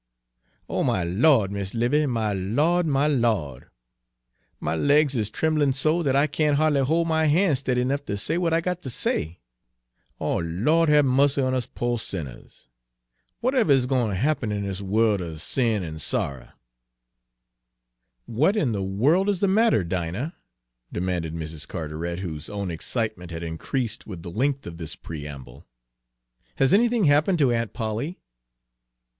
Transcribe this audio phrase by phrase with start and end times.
[0.67, 3.67] "O my Lawd, Mis' 'Livy, my Lawd, my Lawd!
[4.59, 8.15] My legs is trim'lin' so dat I can't ha'dly hol' my han's stiddy 'nough ter
[8.15, 9.41] say w'at I got ter say!
[10.19, 12.67] O Lawd have mussy on us po' sinners!
[13.43, 16.53] W'atever is gwine ter happen in dis worl' er sin an' sorrer!"
[18.25, 20.35] "What in the world is the matter, Dinah?"
[20.91, 21.67] demanded Mrs.
[21.67, 25.67] Carteret, whose own excitement had increased with the length of this preamble.
[26.55, 28.17] "Has anything happened to Aunt Polly?"